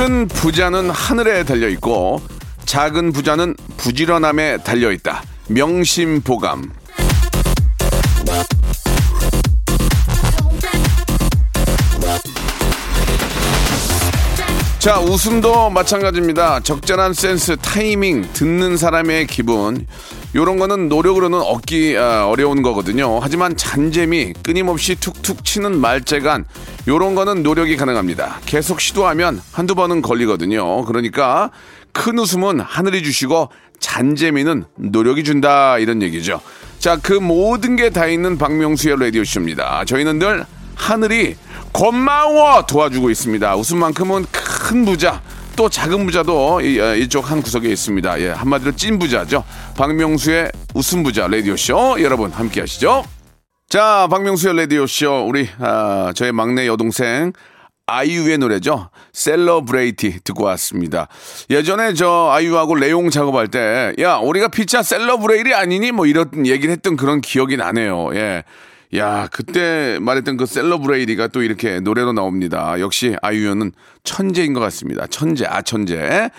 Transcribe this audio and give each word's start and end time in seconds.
큰 0.00 0.26
부자는 0.28 0.88
하늘에 0.88 1.44
달려 1.44 1.68
있고 1.68 2.22
작은 2.64 3.12
부자는 3.12 3.54
부지런함에 3.76 4.56
달려 4.64 4.92
있다 4.92 5.22
명심보감 5.48 6.72
자, 14.78 14.98
웃음도 14.98 15.68
마찬가지입니다. 15.68 16.60
적절한 16.60 17.12
센스, 17.12 17.54
타이밍, 17.58 18.26
듣는 18.32 18.78
사람의 18.78 19.26
기분. 19.26 19.86
요런 20.34 20.58
거는 20.58 20.88
노력으로는 20.88 21.38
얻기 21.38 21.98
아, 21.98 22.26
어려운 22.26 22.62
거거든요. 22.62 23.18
하지만 23.20 23.58
잔재미, 23.58 24.32
끊임없이 24.42 24.94
툭툭 24.94 25.44
치는 25.44 25.78
말재간, 25.78 26.46
요런 26.88 27.14
거는 27.14 27.42
노력이 27.42 27.76
가능합니다. 27.76 28.38
계속 28.46 28.80
시도하면 28.80 29.40
한두 29.52 29.74
번은 29.74 30.02
걸리거든요. 30.02 30.84
그러니까 30.84 31.50
큰 31.92 32.18
웃음은 32.18 32.60
하늘이 32.60 33.02
주시고 33.02 33.50
잔재미는 33.78 34.64
노력이 34.76 35.24
준다. 35.24 35.78
이런 35.78 36.02
얘기죠. 36.02 36.40
자, 36.78 36.96
그 37.02 37.12
모든 37.12 37.76
게 37.76 37.90
다 37.90 38.06
있는 38.06 38.38
박명수의 38.38 38.98
라디오쇼입니다. 38.98 39.84
저희는 39.84 40.18
늘 40.18 40.44
하늘이 40.74 41.36
고마워 41.72 42.64
도와주고 42.66 43.10
있습니다. 43.10 43.56
웃음만큼은 43.56 44.26
큰 44.32 44.84
부자 44.84 45.20
또 45.56 45.68
작은 45.68 46.06
부자도 46.06 46.62
이, 46.62 46.80
어, 46.80 46.94
이쪽 46.96 47.30
한 47.30 47.42
구석에 47.42 47.68
있습니다. 47.68 48.20
예, 48.22 48.28
한마디로 48.30 48.72
찐 48.76 48.98
부자죠. 48.98 49.44
박명수의 49.76 50.50
웃음 50.74 51.02
부자 51.02 51.26
라디오 51.28 51.56
쇼 51.56 52.00
여러분 52.00 52.30
함께 52.30 52.60
하시죠. 52.60 53.04
자, 53.70 54.08
박명수의 54.10 54.56
라디오 54.56 54.84
쇼 54.84 55.24
우리 55.28 55.48
아, 55.60 56.12
저의 56.16 56.32
막내 56.32 56.66
여동생 56.66 57.32
아이유의 57.86 58.38
노래죠. 58.38 58.90
셀러브레이티 59.12 60.24
듣고 60.24 60.42
왔습니다. 60.46 61.06
예전에 61.50 61.94
저 61.94 62.30
아이유하고 62.32 62.74
레옹 62.74 63.10
작업할 63.10 63.46
때, 63.46 63.94
야, 64.00 64.16
우리가 64.16 64.48
피자 64.48 64.82
셀러브레이티 64.82 65.54
아니니? 65.54 65.92
뭐 65.92 66.06
이런 66.06 66.48
얘기를 66.48 66.72
했던 66.72 66.96
그런 66.96 67.20
기억이 67.20 67.56
나네요. 67.56 68.12
예. 68.14 68.42
야, 68.96 69.28
그때 69.30 69.98
말했던 70.00 70.36
그 70.36 70.46
셀러브레이디가 70.46 71.28
또 71.28 71.44
이렇게 71.44 71.78
노래로 71.78 72.12
나옵니다. 72.12 72.74
역시 72.80 73.14
아이유는 73.22 73.70
천재인 74.02 74.52
것 74.52 74.58
같습니다. 74.58 75.06
천재, 75.06 75.46
아, 75.46 75.62
천재. 75.62 76.30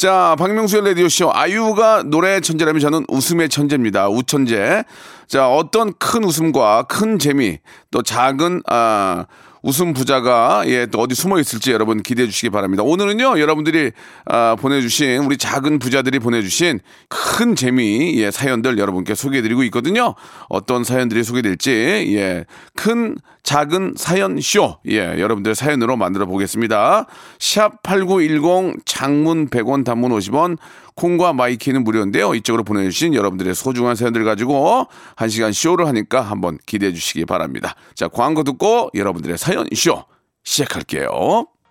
자, 0.00 0.34
박명수의 0.38 0.82
라디오쇼. 0.82 1.30
아이유가 1.30 2.02
노래 2.06 2.40
천재라면 2.40 2.80
저는 2.80 3.04
웃음의 3.08 3.50
천재입니다. 3.50 4.08
우천재. 4.08 4.84
자, 5.26 5.50
어떤 5.50 5.92
큰 5.98 6.24
웃음과 6.24 6.84
큰 6.84 7.18
재미, 7.18 7.58
또 7.90 8.02
작은, 8.02 8.62
아, 8.66 9.26
웃음 9.62 9.92
부자가 9.92 10.62
예 10.66 10.86
또 10.86 11.00
어디 11.00 11.14
숨어 11.14 11.38
있을지 11.38 11.70
여러분 11.72 12.02
기대해 12.02 12.26
주시기 12.26 12.48
바랍니다. 12.48 12.82
오늘은요 12.82 13.38
여러분들이 13.38 13.92
아, 14.24 14.56
보내주신 14.58 15.18
우리 15.18 15.36
작은 15.36 15.78
부자들이 15.78 16.18
보내주신 16.18 16.80
큰 17.10 17.54
재미 17.54 18.14
예 18.16 18.30
사연들 18.30 18.78
여러분께 18.78 19.14
소개해드리고 19.14 19.62
있거든요. 19.64 20.14
어떤 20.48 20.82
사연들이 20.82 21.22
소개될지 21.22 22.40
예큰 22.72 23.18
작은 23.42 23.94
사연 23.96 24.40
쇼 24.40 24.78
예 24.88 25.18
여러분들 25.18 25.54
사연으로 25.54 25.96
만들어 25.96 26.26
보겠습니다. 26.26 27.06
샵 27.38 27.82
#8910 27.82 28.82
장문 28.84 29.48
100원 29.48 29.84
단문 29.84 30.10
50원 30.12 30.58
콩과 30.94 31.32
마이케이는 31.32 31.82
무료인데요. 31.84 32.34
이쪽으로 32.34 32.64
보내주신 32.64 33.14
여러분들의 33.14 33.54
소중한 33.54 33.96
사연들 33.96 34.24
가지고 34.24 34.86
한 35.16 35.28
시간 35.28 35.52
쇼를 35.52 35.86
하니까 35.88 36.20
한번 36.20 36.58
기대해 36.66 36.92
주시기 36.92 37.24
바랍니다. 37.24 37.74
자, 37.94 38.08
광고 38.08 38.44
듣고 38.44 38.90
여러분들의 38.94 39.38
사연 39.38 39.66
쇼 39.74 40.04
시작할게요. 40.44 41.46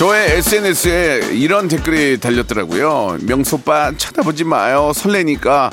저의 0.00 0.30
SNS에 0.38 1.32
이런 1.34 1.68
댓글이 1.68 2.20
달렸더라고요. 2.20 3.18
명소빠 3.20 3.92
쳐다보지 3.98 4.44
마요. 4.44 4.92
설레니까. 4.94 5.68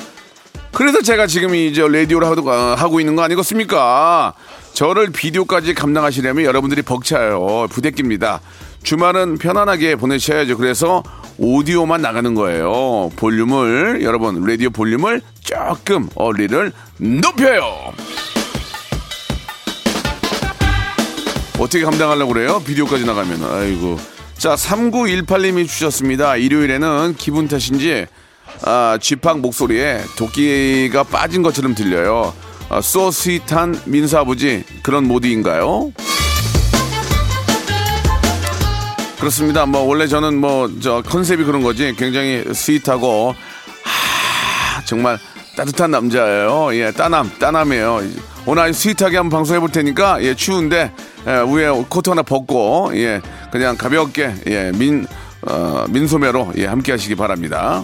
그래서 0.73 1.01
제가 1.01 1.27
지금 1.27 1.55
이제 1.55 1.81
라디오를 1.87 2.27
하고, 2.27 2.99
있는 2.99 3.15
거 3.15 3.21
아니겠습니까? 3.21 4.33
저를 4.73 5.11
비디오까지 5.13 5.75
감당하시려면 5.75 6.43
여러분들이 6.43 6.81
벅차요. 6.81 7.67
부대끼입니다. 7.69 8.41
주말은 8.83 9.37
편안하게 9.37 9.95
보내셔야죠. 9.95 10.57
그래서 10.57 11.03
오디오만 11.37 12.01
나가는 12.01 12.33
거예요. 12.35 13.09
볼륨을, 13.15 14.01
여러분, 14.03 14.43
라디오 14.45 14.71
볼륨을 14.71 15.21
조금 15.39 16.09
어리를 16.15 16.73
높여요. 16.97 17.93
어떻게 21.57 21.85
감당하려고 21.85 22.33
그래요? 22.33 22.61
비디오까지 22.65 23.05
나가면. 23.05 23.41
아이고. 23.45 24.16
자, 24.37 24.53
3918님이 24.53 25.67
주셨습니다. 25.67 26.35
일요일에는 26.35 27.15
기분 27.17 27.47
탓인지, 27.47 28.05
아, 28.61 28.97
G-Park 29.01 29.39
목소리에 29.39 30.03
독기가 30.15 31.03
빠진 31.03 31.41
것처럼 31.41 31.73
들려요. 31.73 32.33
아, 32.69 32.79
소 32.79 33.09
sweet한 33.09 33.81
민수 33.85 34.15
아버지, 34.15 34.63
그런 34.83 35.07
모드인가요? 35.07 35.91
그렇습니다. 39.19 39.65
뭐, 39.65 39.81
원래 39.81 40.05
저는 40.05 40.39
뭐, 40.39 40.69
저, 40.81 41.01
컨셉이 41.01 41.43
그런 41.43 41.63
거지. 41.63 41.95
굉장히 41.97 42.43
sweet하고, 42.53 43.33
하, 43.83 44.85
정말 44.85 45.17
따뜻한 45.55 45.89
남자예요. 45.89 46.75
예, 46.75 46.91
따남, 46.91 47.31
따남이에요. 47.39 48.03
오늘 48.49 48.63
아주 48.63 48.79
스윗하게 48.79 49.17
한번 49.17 49.39
방송해 49.39 49.59
볼 49.59 49.69
테니까, 49.69 50.23
예, 50.23 50.33
추운데, 50.33 50.93
예, 51.27 51.31
위에 51.53 51.67
코트 51.89 52.09
하나 52.09 52.23
벗고, 52.23 52.91
예, 52.93 53.19
그냥 53.51 53.75
가볍게, 53.75 54.33
예, 54.47 54.71
민, 54.73 55.05
어, 55.41 55.83
민소매로, 55.89 56.53
예, 56.55 56.65
함께 56.65 56.93
하시기 56.93 57.15
바랍니다. 57.15 57.83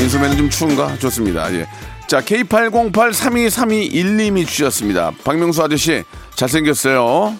민소매는 0.00 0.38
좀 0.38 0.48
추운가? 0.48 0.96
좋습니다. 0.96 1.52
예. 1.52 1.66
자, 2.06 2.22
K80832321님이 2.22 4.46
주셨습니다. 4.46 5.12
박명수 5.22 5.62
아저씨, 5.62 6.02
잘생겼어요. 6.36 7.36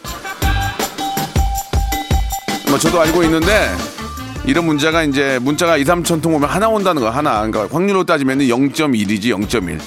뭐, 2.69 2.79
저도 2.79 3.01
알고 3.01 3.23
있는데, 3.23 3.75
이런 4.45 4.67
문자가 4.67 5.05
이제 5.05 5.39
문자가 5.41 5.79
2, 5.79 5.85
3천 5.85 6.21
통 6.21 6.35
오면 6.35 6.51
하나 6.51 6.69
온다는 6.69 7.01
거 7.01 7.09
하나. 7.09 7.47
그러니까 7.47 7.75
확률로 7.75 8.05
따지면 8.05 8.41
0.1이지 8.41 9.25
0.1. 9.25 9.81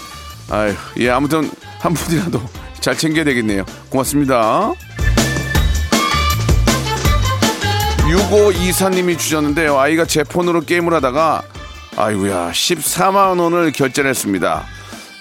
아유, 0.51 0.73
예, 0.99 1.09
아무튼 1.09 1.49
한 1.79 1.93
분이라도 1.93 2.41
잘 2.81 2.97
챙겨야 2.97 3.23
되겠네요. 3.23 3.63
고맙습니다. 3.89 4.73
6524님이 8.09 9.17
주셨는데요. 9.17 9.79
아이가 9.79 10.05
제 10.05 10.23
폰으로 10.23 10.61
게임을 10.61 10.93
하다가 10.95 11.43
아이고야 11.95 12.51
14만 12.51 13.39
원을 13.39 13.71
결제했습니다. 13.71 14.65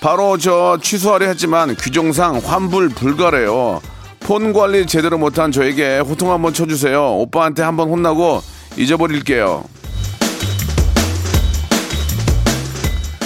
바로 0.03 0.37
저 0.37 0.79
취소하려 0.83 1.27
했지만 1.29 1.77
규정상 1.77 2.41
환불 2.45 2.89
불가래요. 2.89 3.81
폰 4.21 4.53
관리 4.53 4.87
제대로 4.87 5.19
못한 5.19 5.53
저에게 5.53 5.99
호통 6.01 6.33
한번 6.33 6.53
쳐주세요. 6.53 7.17
오빠한테 7.19 7.63
한번 7.63 7.89
혼나고 7.89 8.43
잊어버릴게요. 8.77 9.65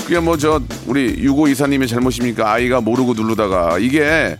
그게 0.04 0.20
뭐 0.20 0.36
저 0.36 0.60
우리 0.86 1.16
유고 1.18 1.48
이사님의 1.48 1.88
잘못입니까? 1.88 2.50
아이가 2.52 2.80
모르고 2.80 3.14
누르다가. 3.14 3.78
이게 3.78 4.36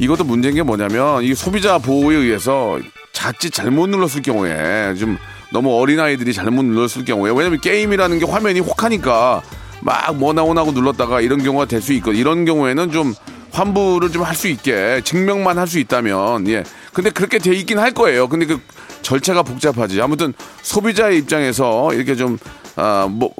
이것도 0.00 0.24
문제인 0.24 0.54
게 0.54 0.62
뭐냐면 0.62 1.22
이 1.22 1.34
소비자 1.34 1.78
보호에 1.78 2.16
의해서 2.16 2.78
자칫 3.12 3.50
잘못 3.50 3.88
눌렀을 3.88 4.22
경우에 4.22 4.94
좀 4.94 5.16
너무 5.52 5.74
어린 5.80 5.98
아이들이 6.00 6.32
잘못 6.32 6.64
눌렀을 6.64 7.04
경우에 7.04 7.32
왜냐면 7.34 7.60
게임이라는 7.60 8.18
게 8.18 8.24
화면이 8.26 8.60
혹하니까 8.60 9.42
막 9.80 10.12
뭐 10.14 10.32
나오나고 10.32 10.72
눌렀다가 10.72 11.20
이런 11.20 11.42
경우가 11.42 11.66
될 11.66 11.80
수 11.80 11.92
있고 11.92 12.12
이런 12.12 12.44
경우에는 12.44 12.90
좀 12.90 13.14
환불을 13.52 14.10
좀 14.10 14.22
할 14.24 14.34
수 14.34 14.48
있게 14.48 15.00
증명만 15.04 15.58
할 15.58 15.66
수 15.68 15.78
있다면 15.78 16.48
예. 16.48 16.64
근데 16.92 17.10
그렇게 17.10 17.38
돼 17.38 17.54
있긴 17.54 17.78
할 17.78 17.92
거예요. 17.92 18.28
근데 18.28 18.46
그 18.46 18.60
절차가 19.02 19.42
복잡하지. 19.44 20.00
아무튼 20.02 20.34
소비자의 20.62 21.18
입장에서 21.18 21.94
이렇게 21.94 22.14
좀 22.16 22.38
아, 22.80 23.08
뭐, 23.10 23.32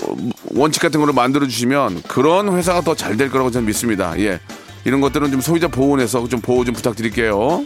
원칙 0.55 0.83
같은 0.83 0.99
거를 0.99 1.15
만들어 1.15 1.47
주시면 1.47 2.03
그런 2.09 2.53
회사가 2.57 2.81
더 2.81 2.95
잘 2.97 3.17
될 3.17 3.31
거라고 3.31 3.51
저는 3.53 3.67
믿습니다. 3.67 4.19
예. 4.19 4.41
이런 4.85 5.01
것들은 5.01 5.31
좀 5.31 5.41
소비자 5.41 5.69
보호원에서 5.69 6.27
좀 6.29 6.41
보호 6.41 6.65
좀 6.65 6.75
부탁드릴게요. 6.75 7.65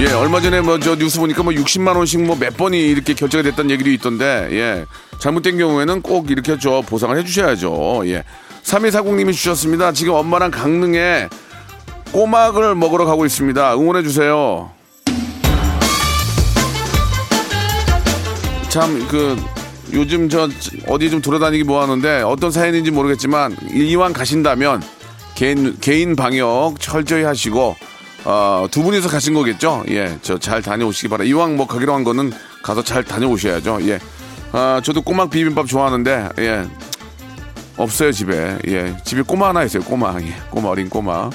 예, 0.00 0.12
얼마 0.12 0.40
전에 0.40 0.60
뭐 0.60 0.78
저 0.80 0.96
뉴스 0.96 1.18
보니까 1.18 1.42
뭐 1.42 1.52
60만 1.52 1.96
원씩 1.96 2.22
뭐 2.22 2.36
몇 2.36 2.56
번이 2.56 2.78
이렇게 2.78 3.14
결제가 3.14 3.42
됐다는 3.42 3.70
얘기도 3.70 3.90
있던데, 3.90 4.48
예. 4.52 4.84
잘못된 5.18 5.56
경우에는 5.58 6.02
꼭 6.02 6.30
이렇게 6.30 6.58
저 6.58 6.82
보상을 6.82 7.16
해 7.16 7.24
주셔야죠. 7.24 8.02
예. 8.06 8.24
3240님이 8.64 9.32
주셨습니다. 9.32 9.92
지금 9.92 10.14
엄마랑 10.14 10.50
강릉에 10.50 11.28
꼬막을 12.12 12.74
먹으러 12.74 13.04
가고 13.06 13.24
있습니다. 13.24 13.74
응원해 13.76 14.02
주세요. 14.02 14.70
참 18.70 19.06
그 19.08 19.36
요즘 19.92 20.28
저 20.28 20.48
어디 20.86 21.10
좀 21.10 21.20
돌아다니기 21.20 21.64
뭐 21.64 21.82
하는데 21.82 22.22
어떤 22.22 22.50
사연인지 22.52 22.90
모르겠지만 22.92 23.56
이왕 23.74 24.12
가신다면 24.12 24.82
개인 25.34 25.76
개인 25.80 26.14
방역 26.14 26.74
철저히 26.78 27.24
하시고 27.24 27.74
어, 28.24 28.66
두 28.70 28.82
분이서 28.82 29.08
가신 29.08 29.34
거겠죠? 29.34 29.82
예, 29.88 30.16
저 30.22 30.38
잘 30.38 30.62
다녀오시기 30.62 31.08
바라. 31.08 31.24
이왕 31.24 31.56
뭐 31.56 31.66
가기로 31.66 31.94
한 31.94 32.04
거는 32.04 32.32
가서 32.62 32.82
잘 32.84 33.02
다녀오셔야죠. 33.02 33.78
예, 33.88 33.98
아 34.52 34.80
저도 34.84 35.02
꼬막 35.02 35.30
비빔밥 35.30 35.66
좋아하는데 35.66 36.28
예 36.38 36.64
없어요 37.76 38.12
집에. 38.12 38.58
예, 38.68 38.94
집에 39.04 39.22
꼬마 39.22 39.48
하나 39.48 39.64
있어요. 39.64 39.82
꼬마, 39.82 40.14
예, 40.20 40.34
꼬마 40.50 40.68
어린 40.68 40.88
꼬마. 40.90 41.30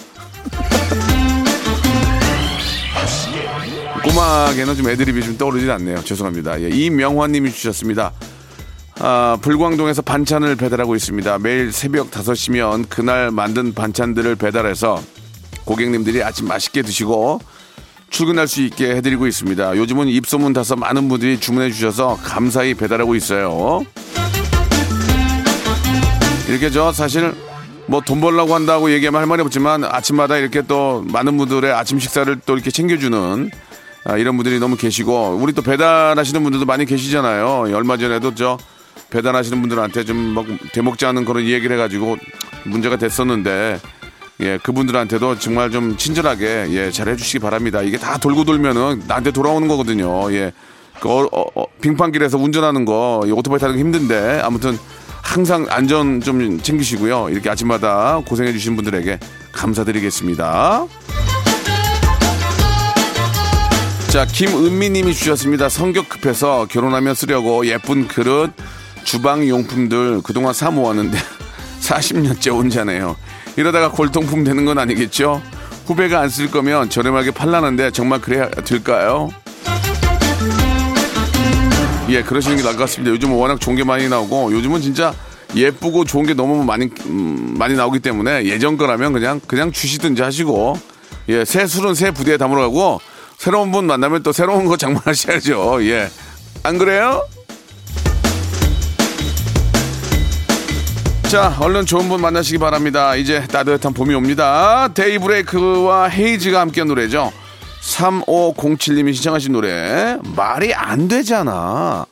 꼬막에는 4.06 4.76
좀 4.76 4.90
애드립이 4.90 5.22
좀 5.24 5.38
떠오르질 5.38 5.70
않네요. 5.72 6.04
죄송합니다. 6.04 6.62
예, 6.62 6.70
이명환님이 6.70 7.52
주셨습니다. 7.52 8.12
아, 9.00 9.38
불광동에서 9.42 10.02
반찬을 10.04 10.56
배달하고 10.56 10.96
있습니다. 10.96 11.40
매일 11.40 11.72
새벽 11.72 12.12
5시면 12.12 12.86
그날 12.90 13.32
만든 13.32 13.74
반찬들을 13.74 14.36
배달해서 14.36 15.02
고객님들이 15.66 16.24
아침 16.24 16.48
맛있게 16.48 16.82
드시고 16.84 17.42
출근할 18.12 18.48
수 18.48 18.62
있게 18.62 18.96
해드리고 18.96 19.28
있습니다. 19.28 19.76
요즘은 19.76 20.08
입소문 20.08 20.54
타서 20.54 20.76
많은 20.76 21.10
분들이 21.10 21.40
주문해 21.40 21.72
주셔서 21.72 22.18
감사히 22.24 22.74
배달하고 22.76 23.16
있어요. 23.16 23.84
이렇게 26.48 26.70
저 26.70 26.94
사실 26.94 27.34
뭐 27.88 28.02
돈 28.02 28.22
벌려고 28.22 28.54
한다고 28.56 28.92
얘기하면 28.92 29.20
할 29.20 29.28
말이 29.28 29.42
없지만 29.42 29.84
아침마다 29.84 30.38
이렇게 30.38 30.62
또 30.62 31.04
많은 31.12 31.38
분들의 31.38 31.72
아침 31.74 32.00
식사를 32.00 32.40
또 32.46 32.54
이렇게 32.54 32.70
챙겨주는 32.72 33.52
아, 34.06 34.18
이런 34.18 34.38
분들이 34.38 34.60
너무 34.60 34.76
계시고 34.78 35.40
우리 35.42 35.52
또 35.54 35.62
배달하시는 35.62 36.42
분들도 36.44 36.66
많이 36.66 36.86
계시잖아요. 36.86 37.76
얼마 37.76 37.98
전에도 37.98 38.34
저 38.36 38.58
배달하시는 39.10 39.60
분들한테 39.62 40.04
좀 40.06 40.34
막 40.34 40.46
대먹지 40.74 41.06
않은 41.06 41.26
그런 41.26 41.44
얘기를 41.46 41.76
해가지고 41.76 42.18
문제가 42.66 42.98
됐었는데 42.98 43.80
예 44.42 44.58
그분들한테도 44.64 45.40
정말 45.40 45.72
좀 45.72 45.96
친절하게 45.98 46.68
예 46.72 46.92
잘 46.92 47.08
해주시기 47.10 47.40
바랍니다. 47.40 47.82
이게 47.82 47.98
다 47.98 48.18
돌고 48.18 48.44
돌면은 48.44 49.04
나한테 49.08 49.32
돌아오는 49.32 49.68
거거든요. 49.68 50.32
예. 50.34 50.52
그 51.00 51.10
어, 51.10 51.28
어, 51.32 51.46
어, 51.56 51.66
빙판길에서 51.82 52.38
운전하는 52.38 52.86
거이 52.86 53.32
오토바이 53.32 53.60
타는 53.60 53.76
거 53.76 53.80
힘든데 53.80 54.42
아무튼 54.44 54.78
항상 55.22 55.66
안전 55.70 56.22
좀 56.22 56.62
챙기시고요. 56.62 57.30
이렇게 57.32 57.50
아침마다 57.50 58.22
고생해 58.28 58.52
주신 58.54 58.76
분들에게 58.76 59.20
감사드리겠습니다. 59.52 60.86
자, 64.16 64.26
김은미 64.26 64.92
님이 64.92 65.14
주셨습니다. 65.14 65.68
성격 65.68 66.08
급해서 66.08 66.68
결혼하면 66.70 67.16
쓰려고 67.16 67.66
예쁜 67.68 68.08
그릇, 68.08 68.50
주방 69.04 69.46
용품들 69.46 70.22
그동안 70.24 70.54
사 70.54 70.72
모았는데 70.72 71.18
40년째 71.84 72.54
혼자네요. 72.54 73.18
이러다가 73.58 73.92
골동품 73.92 74.46
되는 74.46 74.64
건 74.64 74.80
아니겠죠? 74.80 75.42
후배가 75.88 76.22
안 76.22 76.30
쓸 76.30 76.50
거면 76.50 76.90
저렴하게 76.90 77.32
팔라는데 77.32 77.92
정말 77.92 78.22
그래야 78.22 78.50
될까요? 78.50 79.32
예, 82.08 82.24
그러시는 82.24 82.56
게 82.56 82.64
나을 82.64 82.78
것 82.78 82.84
같습니다. 82.84 83.12
요즘은 83.12 83.36
워낙 83.36 83.60
좋은 83.60 83.76
게 83.76 83.84
많이 83.84 84.08
나오고 84.08 84.54
요즘은 84.54 84.80
진짜 84.80 85.14
예쁘고 85.58 86.06
좋은 86.06 86.26
게 86.26 86.34
너무 86.34 86.64
많이 86.64 86.90
음, 87.08 87.56
많이 87.58 87.76
나오기 87.76 88.00
때문에 88.00 88.46
예전 88.46 88.78
거라면 88.78 89.12
그냥 89.12 89.42
그냥 89.46 89.74
주시든지 89.74 90.22
하시고 90.22 90.80
예, 91.28 91.44
새 91.44 91.68
술은 91.68 91.96
새 91.96 92.12
부대에 92.12 92.38
담으러 92.38 92.62
가고 92.62 93.02
새로운 93.38 93.72
분 93.72 93.86
만나면 93.86 94.24
또 94.24 94.32
새로운 94.32 94.66
거 94.66 94.78
장만하셔야죠. 94.78 95.84
예. 95.86 96.10
안 96.64 96.78
그래요? 96.78 97.22
자, 101.30 101.56
얼른 101.60 101.86
좋은 101.86 102.08
분 102.08 102.22
만나시기 102.22 102.58
바랍니다. 102.60 103.16
이제 103.16 103.46
따뜻한 103.48 103.94
봄이 103.94 104.14
옵니다. 104.14 104.88
데이브레이크와 104.94 106.08
헤이즈가 106.08 106.60
함께한 106.62 106.88
노래죠. 106.88 107.32
3507님이 107.84 109.14
시청하신 109.14 109.52
노래. 109.52 110.18
말이 110.36 110.74
안 110.74 111.08
되잖아. 111.08 112.06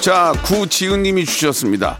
자, 0.00 0.32
구지은님이 0.44 1.24
주셨습니다. 1.24 1.98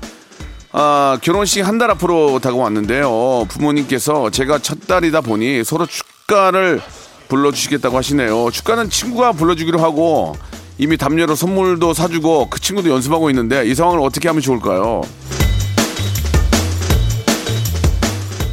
아, 0.72 1.18
결혼식 1.22 1.62
한 1.62 1.78
달 1.78 1.90
앞으로 1.90 2.38
다가왔는데요. 2.40 3.46
부모님께서 3.48 4.30
제가 4.30 4.58
첫 4.58 4.86
딸이다 4.86 5.20
보니 5.20 5.64
서로 5.64 5.86
축 5.86 6.06
가를 6.32 6.80
불러주시겠다고 7.28 7.96
하시네요. 7.96 8.50
축가는 8.50 8.88
친구가 8.88 9.32
불러주기로 9.32 9.78
하고 9.78 10.34
이미 10.78 10.96
담요로 10.96 11.34
선물도 11.34 11.92
사주고 11.92 12.48
그 12.48 12.58
친구도 12.58 12.88
연습하고 12.88 13.28
있는데 13.30 13.66
이 13.66 13.74
상황을 13.74 14.00
어떻게 14.00 14.28
하면 14.28 14.40
좋을까요? 14.40 15.02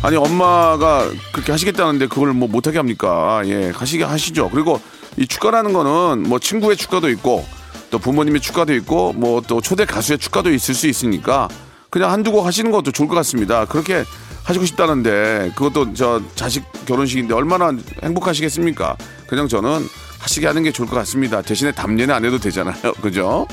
아니 0.02 0.16
엄마가 0.16 1.10
그렇게 1.32 1.52
하시겠다는데 1.52 2.08
그걸 2.08 2.34
뭐 2.34 2.48
못하게 2.48 2.78
합니까? 2.78 3.42
예, 3.46 3.70
하시게 3.70 4.04
하시죠. 4.04 4.50
그리고 4.50 4.80
이 5.18 5.26
축가라는 5.28 5.74
거는 5.74 6.24
뭐 6.24 6.40
친구의 6.40 6.78
축가도 6.78 7.10
있고 7.10 7.46
또 7.90 8.00
부모님의 8.00 8.42
축가도 8.42 8.74
있고 8.76 9.14
뭐 9.14 9.42
또 9.48 9.62
초대 9.62 9.86
가수의 9.86 10.20
축가도 10.20 10.52
있을 10.52 10.76
수 10.76 10.88
있으니까 10.88 11.48
그냥 11.90 12.12
한두 12.12 12.32
곡 12.32 12.46
하시는 12.46 12.72
것도 12.72 12.92
좋을 12.92 13.08
것 13.10 13.16
같습니다. 13.16 13.66
그렇게 13.66 14.04
하시고 14.44 14.66
싶다는데 14.66 15.52
그것도 15.56 15.94
저 15.94 16.22
자식 16.36 16.64
결혼식인데 16.86 17.34
얼마나 17.34 17.72
행복하시겠습니까? 18.04 18.98
그냥 19.28 19.48
저는 19.48 19.88
하시게 20.20 20.48
하는 20.48 20.64
게 20.64 20.72
좋을 20.72 20.88
것 20.90 20.96
같습니다. 20.98 21.42
대신에 21.42 21.72
담례는 21.72 22.14
안 22.14 22.26
해도 22.26 22.38
되잖아요. 22.40 22.94
그죠? 23.02 23.48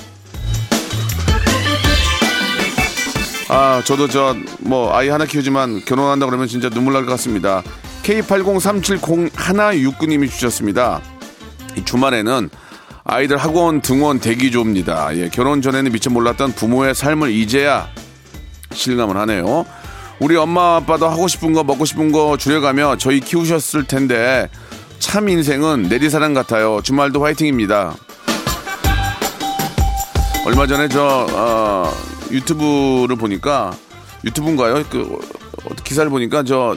아, 3.49 3.81
저도 3.85 4.09
저 4.09 4.35
뭐 4.59 4.93
아이 4.97 5.09
하나 5.09 5.25
키우지만 5.25 5.85
결혼한다 5.85 6.27
그러면 6.27 6.49
진짜 6.49 6.69
눈물 6.69 6.95
날 6.95 7.05
것 7.05 7.13
같습니다. 7.13 7.63
K80370169님이 8.03 10.29
주셨습니다. 10.29 11.01
이 11.77 11.85
주말에는 11.85 12.51
아이들 13.05 13.37
학원 13.37 13.81
등원 13.81 14.19
대기 14.19 14.51
조입니다. 14.51 15.17
예, 15.17 15.29
결혼 15.29 15.63
전에는 15.63 15.93
미처 15.93 16.11
몰랐던 16.11 16.55
부모의 16.55 16.97
삶을 16.97 17.31
이제야 17.31 17.89
실감을 18.73 19.17
하네요. 19.19 19.65
우리 20.19 20.37
엄마 20.37 20.77
아빠도 20.77 21.09
하고 21.09 21.29
싶은 21.29 21.53
거 21.53 21.63
먹고 21.63 21.85
싶은 21.85 22.11
거 22.11 22.37
줄여가며 22.37 22.97
저희 22.99 23.21
키우셨을 23.21 23.85
텐데 23.85 24.49
참 24.99 25.29
인생은 25.29 25.85
내리사랑 25.85 26.33
같아요. 26.33 26.81
주말도 26.83 27.23
화이팅입니다. 27.23 27.95
얼마 30.47 30.67
전에 30.67 30.89
저 30.89 31.27
어, 31.33 31.93
유튜브를 32.31 33.17
보니까 33.17 33.77
유튜브인가요? 34.25 34.85
그 34.89 35.03
어, 35.03 35.75
기사를 35.85 36.09
보니까 36.09 36.45
저 36.45 36.77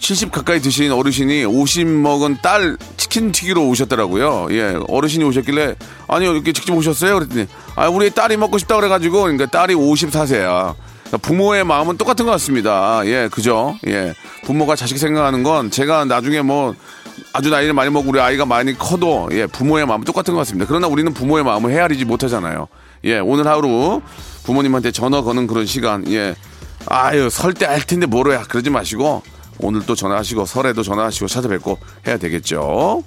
70 0.00 0.32
가까이 0.32 0.60
드신 0.60 0.90
어르신이 0.90 1.44
50 1.44 1.86
먹은 1.86 2.38
딸 2.42 2.76
치킨 2.96 3.30
튀기러 3.30 3.60
오셨더라고요. 3.62 4.48
예, 4.50 4.76
어르신이 4.88 5.22
오셨길래 5.24 5.76
아니요 6.08 6.32
이렇게 6.32 6.52
직접 6.52 6.74
오셨어요. 6.74 7.14
그랬더니 7.14 7.46
아 7.76 7.88
우리 7.88 8.10
딸이 8.10 8.38
먹고 8.38 8.58
싶다 8.58 8.76
그래가지고 8.76 9.22
그러니까 9.22 9.46
딸이 9.46 9.74
54세야. 9.74 10.74
부모의 11.18 11.64
마음은 11.64 11.96
똑같은 11.96 12.24
것 12.24 12.32
같습니다. 12.32 13.02
예, 13.06 13.28
그죠? 13.30 13.76
예, 13.86 14.14
부모가 14.44 14.76
자식 14.76 14.98
생각하는 14.98 15.42
건 15.42 15.70
제가 15.70 16.04
나중에 16.04 16.40
뭐 16.42 16.74
아주 17.32 17.50
나이를 17.50 17.72
많이 17.74 17.90
먹고 17.90 18.08
우리 18.08 18.20
아이가 18.20 18.46
많이 18.46 18.76
커도 18.78 19.28
예, 19.32 19.46
부모의 19.46 19.86
마음 19.86 20.04
똑같은 20.04 20.34
것 20.34 20.38
같습니다. 20.40 20.66
그러나 20.68 20.86
우리는 20.86 21.12
부모의 21.12 21.44
마음을 21.44 21.72
헤아리지 21.72 22.04
못하잖아요. 22.04 22.68
예, 23.04 23.18
오늘 23.18 23.46
하루 23.46 24.00
부모님한테 24.44 24.92
전화 24.92 25.22
거는 25.22 25.46
그런 25.46 25.66
시간, 25.66 26.06
예, 26.12 26.34
아유 26.86 27.28
설 27.30 27.54
때 27.54 27.66
할 27.66 27.82
텐데 27.82 28.06
뭐로 28.06 28.32
야 28.32 28.42
그러지 28.44 28.70
마시고 28.70 29.22
오늘 29.58 29.84
또 29.86 29.94
전화하시고 29.94 30.46
설에도 30.46 30.82
전화하시고 30.82 31.26
찾아뵙고 31.28 31.78
해야 32.06 32.16
되겠죠. 32.18 33.02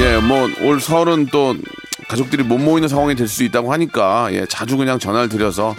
예, 0.00 0.18
뭐 0.18 0.48
올 0.62 0.80
설은 0.80 1.26
또 1.32 1.54
가족들이 2.08 2.42
못 2.42 2.58
모이는 2.58 2.88
상황이 2.88 3.14
될 3.14 3.28
수 3.28 3.44
있다고 3.44 3.72
하니까 3.72 4.28
예, 4.32 4.46
자주 4.46 4.76
그냥 4.76 4.98
전화를 4.98 5.28
드려서 5.28 5.74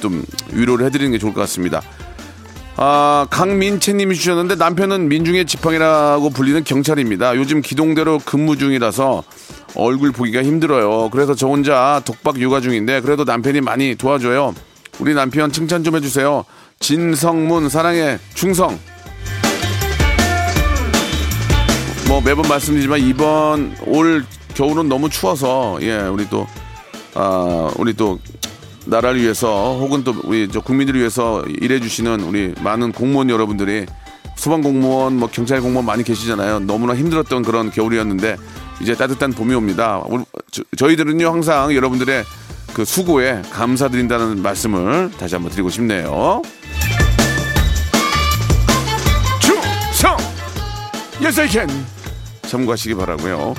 좀 0.00 0.24
위로를 0.52 0.86
해드리는 0.86 1.12
게 1.12 1.18
좋을 1.18 1.34
것 1.34 1.40
같습니다. 1.42 1.82
아, 2.76 3.26
강민채님이 3.30 4.14
주셨는데 4.14 4.54
남편은 4.54 5.08
민중의 5.08 5.46
지팡이라고 5.46 6.30
불리는 6.30 6.64
경찰입니다. 6.64 7.36
요즘 7.36 7.60
기동대로 7.60 8.18
근무 8.24 8.56
중이라서 8.56 9.22
얼굴 9.74 10.12
보기가 10.12 10.42
힘들어요. 10.42 11.10
그래서 11.10 11.34
저 11.34 11.48
혼자 11.48 12.00
독박 12.04 12.40
육아 12.40 12.60
중인데 12.60 13.00
그래도 13.00 13.24
남편이 13.24 13.60
많이 13.60 13.94
도와줘요. 13.96 14.54
우리 15.00 15.12
남편 15.14 15.52
칭찬 15.52 15.84
좀 15.84 15.96
해주세요. 15.96 16.44
진성문 16.80 17.68
사랑해 17.68 18.18
충성. 18.34 18.78
뭐 22.06 22.20
매번 22.22 22.48
말씀드리지만 22.48 23.00
이번 23.00 23.76
올 23.86 24.24
겨울은 24.58 24.88
너무 24.88 25.08
추워서 25.08 25.78
예 25.82 25.98
우리 26.00 26.28
또 26.28 26.44
아, 27.14 27.70
우리 27.78 27.94
또 27.94 28.18
나라를 28.86 29.20
위해서 29.22 29.78
혹은 29.78 30.02
또 30.02 30.12
우리 30.24 30.48
저 30.50 30.60
국민들을 30.60 30.98
위해서 30.98 31.44
일해주시는 31.46 32.22
우리 32.22 32.54
많은 32.60 32.90
공무원 32.90 33.30
여러분들이 33.30 33.86
소방 34.34 34.62
공무원, 34.62 35.16
뭐 35.16 35.28
경찰 35.30 35.60
공무원 35.60 35.86
많이 35.86 36.02
계시잖아요. 36.02 36.60
너무나 36.60 36.96
힘들었던 36.96 37.42
그런 37.44 37.70
겨울이었는데 37.70 38.36
이제 38.80 38.94
따뜻한 38.96 39.32
봄이 39.32 39.54
옵니다. 39.54 40.02
우리- 40.08 40.24
저- 40.50 40.64
저희들은요 40.76 41.28
항상 41.30 41.72
여러분들의 41.72 42.24
그 42.74 42.84
수고에 42.84 43.42
감사드린다는 43.52 44.42
말씀을 44.42 45.12
다시 45.18 45.36
한번 45.36 45.52
드리고 45.52 45.70
싶네요. 45.70 46.42
충성 49.40 50.16
예사이켄 51.22 51.68
참고하시기 52.42 52.96
바라고요. 52.96 53.54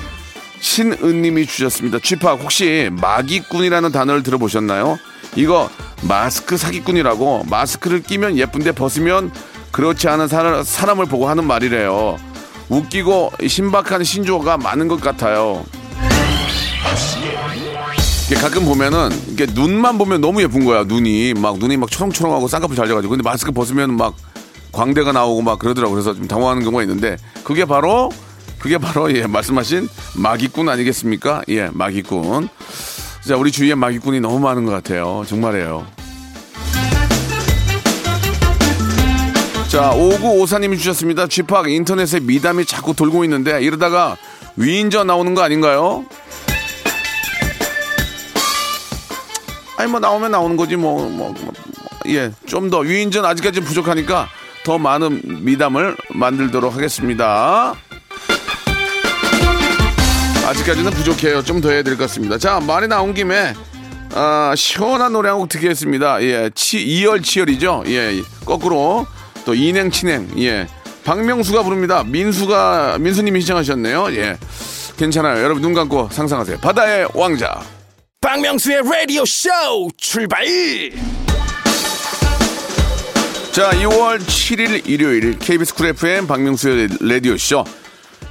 신은님이 0.60 1.46
주셨습니다. 1.46 1.98
쥐팍 1.98 2.40
혹시 2.40 2.90
마기꾼이라는 2.92 3.92
단어를 3.92 4.22
들어보셨나요? 4.22 4.98
이거 5.36 5.70
마스크 6.02 6.56
사기꾼이라고 6.56 7.44
마스크를 7.48 8.02
끼면 8.02 8.36
예쁜데 8.36 8.72
벗으면 8.72 9.32
그렇지 9.72 10.08
않은 10.08 10.28
사람, 10.28 10.62
사람을 10.62 11.06
보고 11.06 11.28
하는 11.28 11.44
말이래요. 11.44 12.18
웃기고 12.68 13.32
신박한 13.46 14.04
신조어가 14.04 14.58
많은 14.58 14.88
것 14.88 15.00
같아요. 15.00 15.64
가끔 18.40 18.64
보면은 18.64 19.10
이게 19.28 19.44
눈만 19.44 19.98
보면 19.98 20.20
너무 20.20 20.40
예쁜 20.40 20.64
거야 20.64 20.84
눈이 20.84 21.34
막 21.34 21.58
눈이 21.58 21.76
막 21.76 21.90
초롱초롱하고 21.90 22.46
쌍꺼풀 22.46 22.76
잘 22.76 22.86
돼가지고 22.86 23.10
근데 23.10 23.22
마스크 23.24 23.50
벗으면 23.50 23.96
막 23.96 24.14
광대가 24.72 25.10
나오고 25.10 25.42
막 25.42 25.58
그러더라고 25.58 25.92
그래서 25.92 26.14
좀 26.14 26.28
당황하는 26.28 26.62
경우가 26.62 26.82
있는데 26.84 27.16
그게 27.42 27.64
바로 27.64 28.08
그게 28.60 28.78
바로 28.78 29.12
예 29.16 29.26
말씀하신 29.26 29.88
마기꾼 30.16 30.68
아니겠습니까? 30.68 31.42
예 31.48 31.70
마기꾼. 31.72 32.48
자 33.26 33.36
우리 33.36 33.50
주위에 33.50 33.74
마기꾼이 33.74 34.20
너무 34.20 34.38
많은 34.38 34.64
것 34.64 34.72
같아요. 34.72 35.24
정말이에요. 35.26 35.86
자 39.68 39.92
5954님이 39.94 40.76
주셨습니다. 40.78 41.26
쥐팍 41.26 41.70
인터넷에 41.70 42.20
미담이 42.20 42.64
자꾸 42.66 42.94
돌고 42.94 43.24
있는데 43.24 43.62
이러다가 43.62 44.16
위인전 44.56 45.06
나오는 45.06 45.34
거 45.34 45.42
아닌가요? 45.42 46.04
아니 49.76 49.90
뭐 49.90 50.00
나오면 50.00 50.30
나오는 50.32 50.56
거지 50.56 50.76
뭐 50.76 51.08
뭐 51.08 51.34
예 52.06 52.30
좀 52.46 52.70
더. 52.70 52.80
위인전 52.80 53.24
아직까지 53.24 53.60
부족하니까 53.60 54.28
더 54.64 54.78
많은 54.78 55.44
미담을 55.44 55.96
만들도록 56.14 56.74
하겠습니다. 56.74 57.74
아직까지는 60.50 60.90
부족해요. 60.92 61.42
좀 61.44 61.60
더 61.60 61.70
해야 61.70 61.82
될 61.82 61.96
것 61.96 62.04
같습니다. 62.08 62.38
자 62.38 62.58
말이 62.60 62.88
나온 62.88 63.14
김에 63.14 63.54
아, 64.14 64.52
시원한 64.56 65.12
노래 65.12 65.28
한 65.28 65.38
곡 65.38 65.48
듣겠습니다. 65.48 66.22
예, 66.22 66.50
치, 66.54 66.82
이열치열이죠. 66.82 67.84
예, 67.86 68.20
거꾸로 68.44 69.06
또 69.44 69.54
인행 69.54 69.90
친행. 69.90 70.28
예, 70.38 70.66
박명수가 71.04 71.62
부릅니다. 71.62 72.02
민수가 72.04 72.96
민수님이 72.98 73.40
신청하셨네요. 73.42 74.08
예, 74.16 74.36
괜찮아요. 74.98 75.42
여러분 75.42 75.62
눈 75.62 75.74
감고 75.74 76.08
상상하세요. 76.10 76.58
바다의 76.58 77.08
왕자. 77.14 77.60
박명수의 78.20 78.82
라디오 78.84 79.24
쇼 79.24 79.48
출발 79.96 80.44
자, 83.52 83.70
2월 83.70 84.18
7일 84.20 84.88
일요일 84.88 85.38
KBS 85.38 85.74
쿨 85.74 85.86
FM 85.88 86.26
박명수의 86.26 86.88
라디오 87.00 87.36
쇼. 87.36 87.64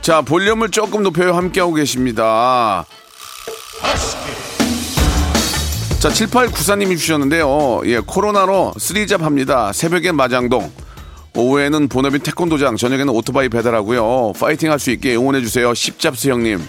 자, 0.02 0.22
볼륨을 0.22 0.70
조금 0.72 1.04
높여요 1.04 1.34
함께하고 1.34 1.74
계십니다. 1.74 2.86
자, 6.00 6.10
7894님이 6.10 6.98
주셨는데요. 6.98 7.82
예, 7.86 8.00
코로나로 8.00 8.74
three 8.78 9.05
job 9.05 9.22
합니다. 9.22 9.72
새벽엔 9.74 10.16
마장동. 10.16 10.72
오후에는 11.36 11.90
본업인 11.90 12.22
태권도장, 12.22 12.78
저녁에는 12.78 13.10
오토바이 13.14 13.50
배달하고요. 13.50 14.34
파이팅 14.40 14.72
할 14.72 14.80
수 14.80 14.92
있게 14.92 15.16
응원해주세요. 15.16 15.74
십잡스 15.74 16.30
형님. 16.30 16.60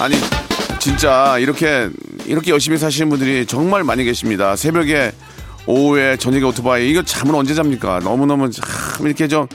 아니, 0.00 0.16
진짜 0.80 1.38
이렇게, 1.38 1.88
이렇게 2.26 2.50
열심히 2.50 2.76
사시는 2.76 3.08
분들이 3.08 3.46
정말 3.46 3.84
많이 3.84 4.04
계십니다. 4.04 4.56
새벽에, 4.56 5.12
오후에, 5.66 6.16
저녁에 6.16 6.44
오토바이. 6.44 6.90
이거 6.90 7.02
잠은 7.02 7.34
언제 7.34 7.54
잡니까? 7.54 8.00
너무너무 8.00 8.50
참 8.50 8.64
이렇게 9.06 9.28
좀 9.28 9.46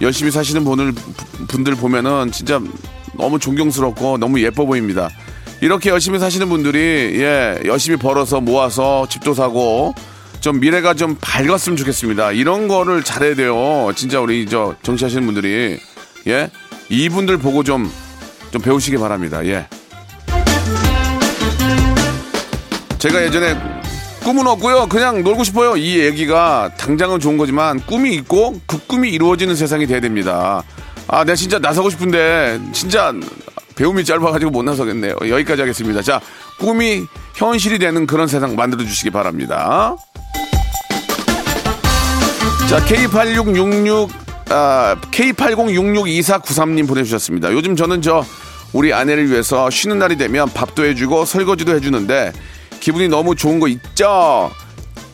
열심히 0.00 0.30
사시는 0.30 0.64
분들, 0.64 0.92
분들 1.48 1.74
보면은 1.76 2.30
진짜 2.32 2.60
너무 3.14 3.38
존경스럽고 3.38 4.18
너무 4.18 4.40
예뻐 4.42 4.64
보입니다. 4.66 5.08
이렇게 5.60 5.90
열심히 5.90 6.18
사시는 6.18 6.48
분들이 6.48 6.78
예 7.20 7.58
열심히 7.64 7.96
벌어서 7.96 8.40
모아서 8.40 9.06
집도 9.08 9.32
사고 9.32 9.94
좀 10.40 10.60
미래가 10.60 10.94
좀 10.94 11.16
밝았으면 11.20 11.76
좋겠습니다. 11.78 12.32
이런 12.32 12.68
거를 12.68 13.02
잘해야 13.02 13.34
돼요. 13.34 13.90
진짜 13.96 14.20
우리 14.20 14.46
저 14.46 14.74
정치하시는 14.82 15.24
분들이 15.24 15.78
예 16.26 16.50
이분들 16.90 17.38
보고 17.38 17.64
좀좀 17.64 18.60
배우시기 18.62 18.98
바랍니다. 18.98 19.44
예. 19.46 19.66
제가 22.98 23.24
예전에 23.24 23.56
꿈은 24.26 24.44
없고요. 24.48 24.88
그냥 24.88 25.22
놀고 25.22 25.44
싶어요. 25.44 25.76
이 25.76 26.00
얘기가 26.00 26.72
당장은 26.76 27.20
좋은 27.20 27.38
거지만 27.38 27.78
꿈이 27.86 28.12
있고 28.16 28.60
그 28.66 28.76
꿈이 28.84 29.10
이루어지는 29.10 29.54
세상이 29.54 29.86
돼야 29.86 30.00
됩니다. 30.00 30.64
아, 31.06 31.22
내가 31.22 31.36
진짜 31.36 31.60
나서고 31.60 31.90
싶은데 31.90 32.60
진짜 32.72 33.14
배움이 33.76 34.04
짧아가지고 34.04 34.50
못 34.50 34.64
나서겠네요. 34.64 35.14
여기까지 35.28 35.62
하겠습니다. 35.62 36.02
자, 36.02 36.20
꿈이 36.58 37.04
현실이 37.36 37.78
되는 37.78 38.04
그런 38.04 38.26
세상 38.26 38.56
만들어 38.56 38.82
주시기 38.82 39.10
바랍니다. 39.10 39.94
자, 42.68 42.84
K8666, 42.84 44.10
아, 44.50 44.96
K80662493님 45.12 46.88
보내주셨습니다. 46.88 47.52
요즘 47.52 47.76
저는 47.76 48.02
저 48.02 48.24
우리 48.72 48.92
아내를 48.92 49.30
위해서 49.30 49.70
쉬는 49.70 50.00
날이 50.00 50.16
되면 50.16 50.48
밥도 50.48 50.84
해주고 50.84 51.26
설거지도 51.26 51.76
해주는데 51.76 52.32
기분이 52.80 53.08
너무 53.08 53.34
좋은 53.34 53.58
거 53.60 53.68
있죠? 53.68 54.50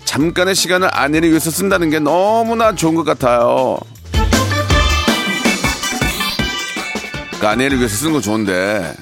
잠깐의 0.05 0.55
시간을 0.55 0.89
아내를 0.93 1.31
위해서 1.31 1.51
쓴다는 1.51 1.91
게 1.91 1.99
너무나 1.99 2.75
좋은 2.75 2.95
것 2.95 3.05
같아요. 3.05 3.79
그 7.41 7.49
아내를 7.49 7.79
위해서 7.79 7.97
쓰는 7.97 8.13
건 8.13 8.23
좋은데 8.23 8.95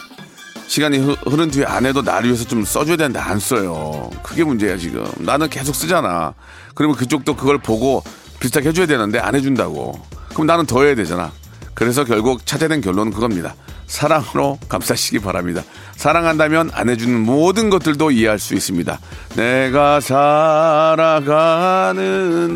시간이 0.67 0.99
흐- 0.99 1.17
흐른 1.27 1.51
뒤에 1.51 1.65
아내도 1.65 2.01
나를 2.01 2.29
위해서 2.29 2.45
좀 2.47 2.65
써줘야 2.65 2.97
되는데 2.97 3.19
안 3.19 3.39
써요. 3.41 4.09
그게 4.23 4.45
문제야 4.45 4.77
지금. 4.77 5.05
나는 5.19 5.49
계속 5.51 5.75
쓰잖아. 5.75 6.33
그러면 6.75 6.97
그쪽도 6.97 7.35
그걸 7.37 7.59
보고 7.59 8.03
비슷하게 8.39 8.69
해줘야 8.69 8.87
되는데 8.87 9.19
안 9.19 9.35
해준다고. 9.35 10.01
그럼 10.33 10.47
나는 10.47 10.65
더 10.65 10.85
해야 10.85 10.95
되잖아. 10.95 11.33
그래서 11.81 12.05
결국 12.05 12.45
찾아낸 12.45 12.83
결론은 12.83 13.11
그겁니다. 13.11 13.55
사랑으로 13.87 14.59
감싸시기 14.69 15.19
바랍니다. 15.21 15.63
사랑한다면 15.97 16.71
안 16.75 16.91
해주는 16.91 17.19
모든 17.21 17.71
것들도 17.71 18.11
이해할 18.11 18.39
수 18.39 18.53
있습니다. 18.53 19.01
내가 19.35 19.99
살아가는 20.01 21.41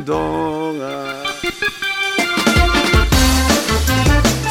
동안 0.04 1.24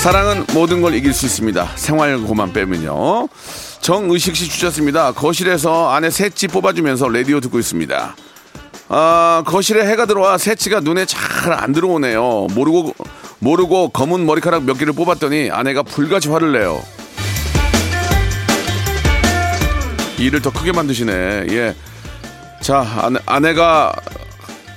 사랑은 0.01 0.43
모든 0.55 0.81
걸 0.81 0.95
이길 0.95 1.13
수 1.13 1.27
있습니다. 1.27 1.69
생활고만 1.75 2.51
빼면요. 2.51 3.27
정의식 3.79 4.35
씨 4.35 4.49
주셨습니다. 4.49 5.11
거실에서 5.11 5.91
아내 5.91 6.09
셋째 6.09 6.47
뽑아주면서 6.47 7.09
라디오 7.09 7.39
듣고 7.41 7.59
있습니다. 7.59 8.15
아, 8.89 9.43
거실에 9.45 9.85
해가 9.87 10.07
들어와 10.07 10.39
새치가 10.39 10.79
눈에 10.79 11.05
잘 11.05 11.21
안 11.53 11.73
들어오네요. 11.73 12.47
모르고, 12.55 12.95
모르고 13.43 13.89
검은 13.89 14.25
머리카락 14.25 14.63
몇 14.63 14.77
개를 14.77 14.93
뽑았더니 14.93 15.51
아내가 15.51 15.83
불같이 15.83 16.29
화를 16.29 16.53
내요. 16.53 16.81
일을 20.17 20.41
더 20.41 20.51
크게 20.51 20.71
만드시네. 20.71 21.11
예. 21.49 21.75
자, 22.61 22.79
아내, 23.01 23.19
아내가 23.25 23.93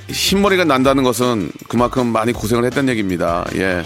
흰머리가 0.08 0.64
난다는 0.64 1.04
것은 1.04 1.52
그만큼 1.68 2.08
많이 2.08 2.32
고생을 2.32 2.64
했다는 2.64 2.88
얘기입니다. 2.90 3.46
예. 3.54 3.84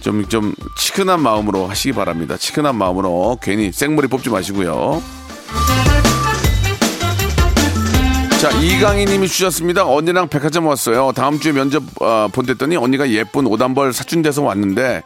좀, 0.00 0.28
좀, 0.28 0.54
치근한 0.78 1.20
마음으로 1.20 1.66
하시기 1.66 1.92
바랍니다. 1.92 2.36
치근한 2.36 2.76
마음으로 2.76 3.38
괜히 3.42 3.72
생머리 3.72 4.06
뽑지 4.06 4.30
마시고요. 4.30 5.02
자, 8.44 8.50
이강희 8.50 9.06
님이 9.06 9.26
주셨습니다. 9.26 9.86
언니랑 9.86 10.28
백화점 10.28 10.66
왔어요. 10.66 11.12
다음 11.12 11.40
주에 11.40 11.52
면접 11.52 11.82
어, 12.02 12.28
본댔더니 12.30 12.76
언니가 12.76 13.08
예쁜 13.08 13.46
옷 13.46 13.62
한 13.62 13.72
벌 13.72 13.94
사준 13.94 14.20
데서 14.20 14.42
왔는데 14.42 15.02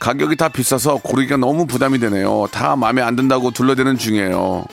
가격이 0.00 0.34
다 0.34 0.48
비싸서 0.48 0.96
고르기가 0.96 1.36
너무 1.36 1.66
부담이 1.66 2.00
되네요. 2.00 2.48
다 2.50 2.74
마음에 2.74 3.00
안 3.00 3.14
든다고 3.14 3.52
둘러대는 3.52 3.98
중이에요. 3.98 4.64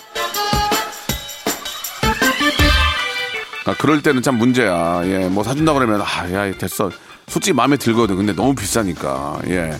아, 3.65 3.75
그럴 3.77 4.01
때는 4.01 4.23
참 4.23 4.39
문제야. 4.39 5.01
예, 5.03 5.27
뭐 5.29 5.43
사준다 5.43 5.73
그러면 5.73 6.01
아, 6.01 6.31
야, 6.33 6.51
됐어. 6.57 6.89
솔직히 7.27 7.53
마음에 7.53 7.77
들거든. 7.77 8.15
근데 8.15 8.33
너무 8.33 8.55
비싸니까. 8.55 9.39
예. 9.49 9.79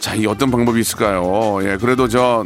자, 0.00 0.16
이 0.16 0.26
어떤 0.26 0.50
방법이 0.50 0.80
있을까요? 0.80 1.60
예, 1.62 1.76
그래도 1.76 2.08
저 2.08 2.44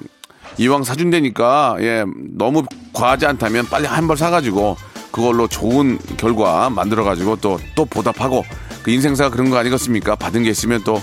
이왕 0.58 0.84
사준다니까 0.84 1.76
예, 1.80 2.04
너무 2.36 2.62
과하지 2.92 3.24
않다면 3.24 3.68
빨리 3.70 3.86
한 3.86 4.06
벌 4.06 4.18
사가지고 4.18 4.76
그걸로 5.18 5.48
좋은 5.48 5.98
결과 6.16 6.70
만들어가지고 6.70 7.36
또 7.36 7.58
또 7.74 7.84
보답하고 7.84 8.44
그 8.82 8.90
인생사가 8.92 9.30
그런 9.30 9.50
거 9.50 9.58
아니겠습니까? 9.58 10.14
받은 10.14 10.44
게 10.44 10.50
있으면 10.50 10.82
또 10.84 11.02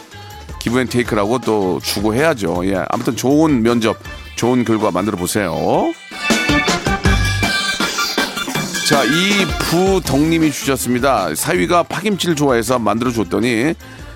give 0.59 0.79
and 0.79 0.87
take라고 0.87 1.39
또 1.39 1.79
주고 1.83 2.13
해야죠. 2.15 2.65
예, 2.65 2.83
아무튼 2.89 3.15
좋은 3.15 3.61
면접, 3.61 3.97
좋은 4.35 4.63
결과 4.65 4.89
만들어 4.91 5.17
보세요. 5.17 5.53
자, 8.87 9.03
이부덕님이 9.03 10.51
주셨습니다. 10.51 11.33
사위가 11.35 11.83
파김치를 11.83 12.35
좋아해서 12.35 12.79
만들어 12.79 13.11
줬더니 13.11 13.73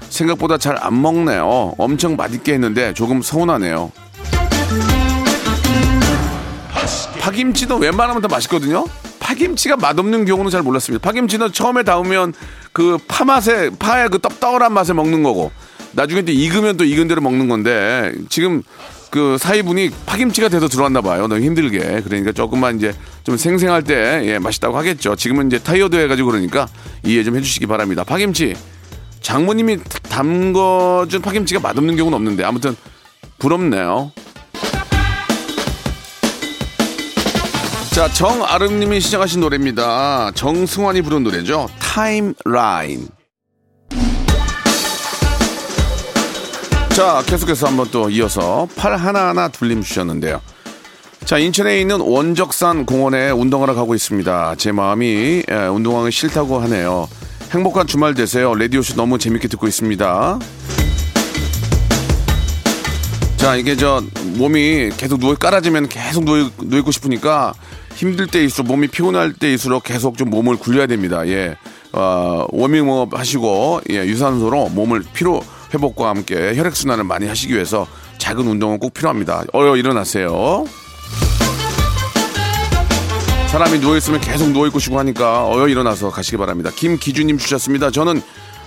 생각보다 0.09 0.57
잘 0.57 0.77
안 0.81 1.01
먹네요. 1.01 1.73
엄청 1.77 2.15
맛있게 2.15 2.53
했는데 2.53 2.93
조금 2.93 3.21
서운하네요. 3.21 3.91
파김치도 7.19 7.77
웬만하면 7.77 8.21
더 8.21 8.27
맛있거든요. 8.27 8.85
파김치가 9.33 9.77
맛없는 9.77 10.25
경우는 10.25 10.49
잘 10.49 10.63
몰랐습니다. 10.63 11.03
파김치는 11.07 11.51
처음에 11.53 11.83
닿으면 11.83 12.33
그 12.71 12.97
파 13.07 13.25
맛에 13.25 13.69
파의 13.77 14.09
그 14.09 14.17
떡떡한 14.19 14.73
맛에 14.73 14.93
먹는 14.93 15.21
거고 15.23 15.51
나중에 15.91 16.23
또 16.23 16.31
익으면 16.31 16.77
또 16.77 16.83
익은 16.83 17.07
대로 17.07 17.21
먹는 17.21 17.47
건데 17.47 18.11
지금 18.29 18.63
그 19.11 19.37
사위분이 19.39 19.91
파김치가 20.07 20.49
돼서 20.49 20.67
들어왔나 20.67 21.01
봐요. 21.01 21.27
너무 21.27 21.41
힘들게. 21.41 22.01
그러니까 22.01 22.31
조금만 22.31 22.77
이제 22.77 22.93
좀 23.23 23.37
생생할 23.37 23.83
때 23.83 24.21
예, 24.25 24.39
맛있다고 24.39 24.75
하겠죠. 24.77 25.15
지금은 25.15 25.47
이제 25.47 25.59
타이어드 25.59 25.95
해가지고 25.95 26.31
그러니까 26.31 26.67
이해 27.03 27.23
좀 27.23 27.35
해주시기 27.35 27.67
바랍니다. 27.67 28.03
파김치 28.03 28.55
장모님이 29.21 29.77
담궈준 30.09 31.21
파김치가 31.21 31.59
맛없는 31.59 31.95
경우는 31.95 32.15
없는데 32.15 32.43
아무튼 32.43 32.75
부럽네요. 33.37 34.11
자, 37.99 38.07
정아름님이 38.07 39.01
시작하신 39.01 39.41
노래입니다. 39.41 40.31
정승환이 40.33 41.01
부른 41.01 41.21
노래죠. 41.21 41.67
타임라인. 41.79 43.09
자, 46.95 47.21
계속해서 47.25 47.67
한번 47.67 47.89
또 47.91 48.09
이어서 48.09 48.69
팔 48.77 48.95
하나하나 48.95 49.49
둘림 49.49 49.81
주셨는데요. 49.81 50.39
자, 51.25 51.39
인천에 51.39 51.81
있는 51.81 51.99
원적산 51.99 52.85
공원에 52.85 53.31
운동하러 53.31 53.75
가고 53.75 53.93
있습니다. 53.93 54.55
제 54.55 54.71
마음이 54.71 55.43
예, 55.51 55.53
운동하기 55.53 56.09
싫다고 56.09 56.57
하네요. 56.61 57.09
행복한 57.51 57.85
주말 57.85 58.13
되세요. 58.13 58.55
레디오쇼 58.55 58.95
너무 58.95 59.19
재밌게 59.19 59.49
듣고 59.49 59.67
있습니다. 59.67 60.39
자, 63.39 63.55
이게 63.55 63.77
저 63.77 64.03
몸이 64.35 64.89
계속 64.97 65.17
누워 65.17 65.33
깔아지면 65.33 65.87
계속 65.87 66.25
누워, 66.25 66.51
누워 66.57 66.79
있고 66.79 66.91
싶으니까 66.91 67.53
힘들 67.95 68.27
때일수록 68.27 68.67
몸이 68.67 68.89
피곤할 68.89 69.31
때일수록 69.31 69.85
계속 69.85 70.17
좀 70.17 70.29
몸을 70.29 70.57
굴려야 70.57 70.87
됩니다. 70.87 71.25
예. 71.25 71.55
어, 71.93 72.45
워밍업 72.49 73.17
하시고 73.17 73.79
예, 73.91 73.99
유산소로 74.05 74.69
몸을 74.69 75.03
피로 75.13 75.41
회복과 75.73 76.09
함께 76.09 76.53
혈액 76.53 76.75
순환을 76.75 77.05
많이 77.05 77.27
하시기 77.27 77.53
위해서 77.53 77.87
작은 78.17 78.45
운동은 78.45 78.77
꼭 78.77 78.93
필요합니다. 78.93 79.45
어여 79.53 79.77
일어나세요. 79.77 80.65
사람이 83.47 83.79
누워 83.79 83.95
있으면 83.95 84.19
계속 84.19 84.49
누워 84.49 84.67
있고 84.67 84.79
싶고 84.79 84.99
하니까 84.99 85.47
어여 85.47 85.69
일어나서 85.69 86.11
가시기 86.11 86.35
바랍니다. 86.35 86.71
김기주님 86.75 87.37
주셨습니다. 87.37 87.89
저는 87.89 88.21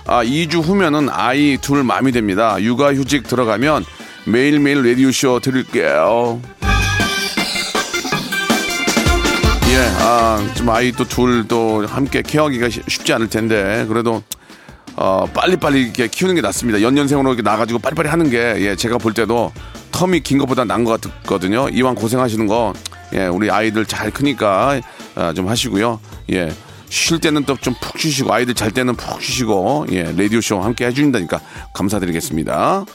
아, 0.05 0.23
2주 0.23 0.63
후면은 0.63 1.09
아이 1.11 1.57
둘 1.61 1.83
맘이 1.83 2.11
됩니다. 2.11 2.57
육아 2.59 2.93
휴직 2.95 3.27
들어가면 3.27 3.85
매일매일 4.25 4.83
라디오쇼 4.83 5.39
드릴게요. 5.41 6.41
예, 9.69 9.77
아, 10.01 10.39
좀 10.55 10.69
아이 10.69 10.91
또 10.91 11.03
둘 11.03 11.45
또 11.47 11.85
함께 11.85 12.21
케어하기가 12.21 12.69
쉽지 12.69 13.11
않을 13.13 13.29
텐데, 13.29 13.85
그래도, 13.87 14.21
어, 14.95 15.25
빨리빨리 15.33 15.81
이렇게 15.81 16.07
키우는 16.07 16.35
게 16.35 16.41
낫습니다. 16.41 16.81
연년생으로 16.81 17.29
이렇게 17.33 17.41
나가지고 17.41 17.79
빨리빨리 17.79 18.07
하는 18.07 18.29
게, 18.29 18.55
예, 18.59 18.75
제가 18.75 18.97
볼 18.99 19.13
때도 19.13 19.51
텀이 19.91 20.23
긴 20.23 20.37
것보다 20.37 20.63
나은 20.63 20.83
것 20.83 21.01
같거든요. 21.01 21.69
이왕 21.69 21.95
고생하시는 21.95 22.45
거, 22.47 22.73
예, 23.13 23.25
우리 23.25 23.49
아이들 23.49 23.85
잘 23.85 24.11
크니까, 24.11 24.79
아, 25.15 25.33
좀 25.33 25.47
하시고요. 25.49 25.99
예. 26.33 26.51
쉴 26.89 27.19
때는 27.19 27.43
또 27.45 27.57
좀 27.57 27.73
푹 27.81 27.97
쉬시고, 27.99 28.31
아이들 28.31 28.53
잘 28.53 28.69
때는 28.71 28.95
푹 28.95 29.21
쉬시고, 29.21 29.87
예, 29.91 30.03
라디오쇼 30.15 30.61
함께 30.61 30.85
해주신다니까 30.85 31.39
감사드리겠습니다. 31.73 32.85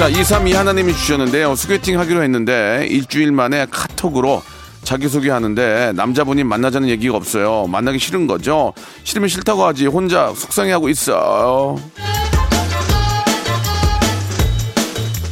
자, 0.00 0.08
232 0.08 0.54
하나님이 0.54 0.94
주셨는데요. 0.94 1.54
소개팅 1.54 2.00
하기로 2.00 2.22
했는데 2.22 2.86
일주일 2.88 3.32
만에 3.32 3.66
카톡으로 3.70 4.42
자기소개 4.82 5.28
하는데 5.28 5.92
남자분이 5.94 6.42
만나자는 6.42 6.88
얘기가 6.88 7.16
없어요. 7.18 7.66
만나기 7.66 7.98
싫은 7.98 8.26
거죠. 8.26 8.72
싫으면 9.04 9.28
싫다고 9.28 9.62
하지. 9.62 9.84
혼자 9.86 10.32
속상해하고 10.34 10.88
있어요. 10.88 11.76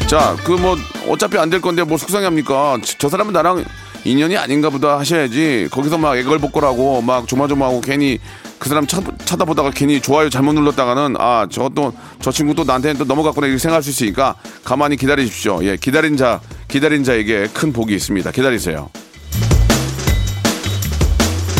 자, 0.06 0.36
그 0.44 0.52
뭐 0.52 0.76
어차피 1.08 1.38
안 1.38 1.48
될 1.48 1.62
건데 1.62 1.82
뭐 1.82 1.96
속상해합니까? 1.96 2.78
저, 2.84 2.94
저 2.98 3.08
사람은 3.08 3.32
나랑 3.32 3.64
인연이 4.04 4.36
아닌가 4.36 4.68
보다 4.68 4.98
하셔야지. 4.98 5.68
거기서 5.70 5.96
막 5.96 6.14
애걸복걸하고 6.18 7.00
막 7.00 7.26
조마조마하고 7.26 7.80
괜히 7.80 8.18
그 8.58 8.68
사람 8.68 8.86
쳐, 8.86 9.02
쳐다보다가 9.24 9.70
괜히 9.70 10.00
좋아요 10.00 10.28
잘못 10.28 10.52
눌렀다가는 10.54 11.16
아 11.18 11.46
저것도 11.50 11.92
저 12.20 12.30
친구 12.30 12.54
또 12.54 12.64
나한테 12.64 12.94
또 12.94 13.04
넘어갔구나 13.04 13.46
이렇게 13.46 13.58
생각할 13.58 13.82
수 13.82 13.90
있으니까 13.90 14.34
가만히 14.64 14.96
기다리십시오. 14.96 15.62
예, 15.64 15.76
기다린 15.76 16.16
자 16.16 16.40
기다린 16.66 17.04
자에게 17.04 17.48
큰 17.52 17.72
복이 17.72 17.94
있습니다. 17.94 18.30
기다리세요. 18.30 18.90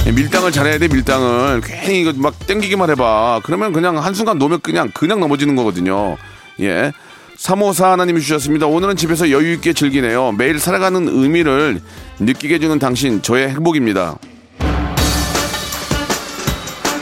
예, 0.06 0.12
밀당을 0.12 0.52
잘해야 0.52 0.78
돼 0.78 0.88
밀당을 0.88 1.60
괜히 1.62 2.00
이거 2.00 2.12
막 2.16 2.34
땡기기만 2.46 2.90
해봐. 2.90 3.42
그러면 3.44 3.72
그냥 3.72 3.98
한 3.98 4.14
순간 4.14 4.38
놓으면 4.38 4.60
그냥 4.60 4.90
그냥 4.92 5.20
넘어지는 5.20 5.54
거거든요. 5.56 6.16
예. 6.60 6.92
354 7.36 7.92
하나님이 7.92 8.20
주셨습니다. 8.20 8.66
오늘은 8.66 8.96
집에서 8.96 9.30
여유 9.30 9.52
있게 9.52 9.72
즐기네요. 9.72 10.32
매일 10.32 10.58
살아가는 10.58 11.06
의미를 11.08 11.80
느끼게 12.18 12.54
해주는 12.54 12.80
당신 12.80 13.22
저의 13.22 13.50
행복입니다. 13.50 14.18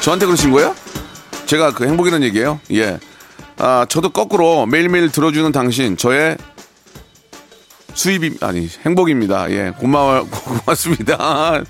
저한테 0.07 0.25
그러신 0.27 0.53
거예요? 0.53 0.73
제가 1.47 1.73
그 1.73 1.85
행복이라는 1.85 2.25
얘기예요. 2.29 2.61
예. 2.71 3.01
아, 3.59 3.87
저도 3.89 4.11
거꾸로 4.11 4.65
매일매일 4.65 5.11
들어주는 5.11 5.51
당신 5.51 5.97
저의 5.97 6.37
수입이 7.93 8.37
아니 8.41 8.69
행복입니다. 8.85 9.51
예, 9.51 9.73
고마워 9.77 10.25
고맙습니다. 10.31 11.65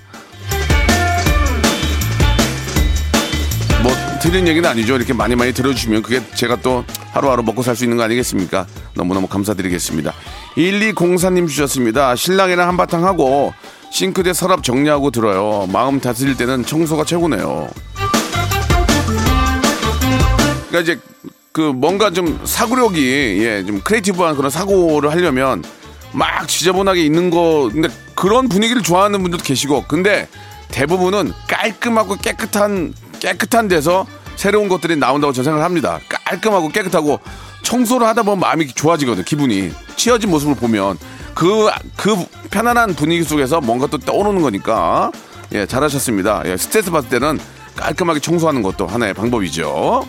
뭐 3.81 3.91
드리는 4.21 4.47
얘기는 4.47 4.69
아니죠. 4.69 4.95
이렇게 4.95 5.13
많이 5.13 5.35
많이 5.35 5.51
들어주시면 5.51 6.03
그게 6.03 6.21
제가 6.35 6.57
또 6.57 6.85
하루하루 7.13 7.41
먹고 7.41 7.63
살 7.63 7.75
수 7.75 7.85
있는 7.85 7.97
거 7.97 8.03
아니겠습니까? 8.03 8.67
너무너무 8.93 9.25
감사드리겠습니다. 9.25 10.13
1204님 10.57 11.47
주셨습니다. 11.47 12.15
신랑이랑 12.15 12.67
한바탕 12.67 13.03
하고 13.03 13.55
싱크대 13.89 14.33
서랍 14.33 14.63
정리하고 14.63 15.09
들어요. 15.09 15.65
마음 15.73 15.99
다스릴 15.99 16.37
때는 16.37 16.65
청소가 16.65 17.03
최고네요. 17.03 17.69
그러니까 20.67 20.79
이제 20.79 20.99
그 21.51 21.61
뭔가 21.61 22.11
좀 22.11 22.39
사고력이 22.43 23.39
예, 23.43 23.65
좀 23.65 23.81
creative한 23.81 24.35
그런 24.35 24.51
사고를 24.51 25.11
하려면 25.11 25.63
막 26.13 26.47
지저분하게 26.47 27.03
있는 27.03 27.29
거 27.29 27.69
근데 27.71 27.89
그런 28.15 28.47
분위기를 28.47 28.81
좋아하는 28.81 29.21
분들도 29.21 29.43
계시고 29.43 29.85
근데 29.87 30.27
대부분은 30.69 31.33
깔끔하고 31.47 32.17
깨끗한 32.17 32.93
깨끗한 33.19 33.67
데서 33.67 34.05
새로운 34.35 34.69
것들이 34.69 34.95
나온다고 34.95 35.33
저는 35.33 35.45
생각을 35.45 35.65
합니다. 35.65 35.99
깔끔하고 36.09 36.69
깨끗하고 36.69 37.19
청소를 37.63 38.05
하다 38.07 38.23
보면 38.23 38.39
마음이 38.39 38.67
좋아지거든 38.67 39.23
기분이 39.23 39.71
치워진 39.95 40.29
모습을 40.29 40.55
보면 40.55 40.97
그그 41.33 42.25
편안한 42.51 42.95
분위기 42.95 43.23
속에서 43.23 43.61
뭔가 43.61 43.87
또 43.87 43.97
떠오르는 43.97 44.41
거니까 44.41 45.11
예 45.53 45.65
잘하셨습니다. 45.65 46.43
예, 46.45 46.57
스트레스 46.57 46.91
받을 46.91 47.09
때는 47.09 47.39
깔끔하게 47.75 48.19
청소하는 48.19 48.61
것도 48.61 48.87
하나의 48.87 49.13
방법이죠. 49.13 50.07